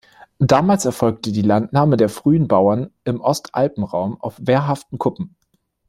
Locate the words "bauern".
2.47-2.89